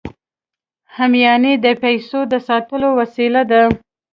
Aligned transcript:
همیانۍ 0.97 1.53
د 1.65 1.67
پیسو 1.83 2.19
د 2.31 2.33
ساتلو 2.47 2.89
وسیله 2.99 3.41
ده 3.51 3.61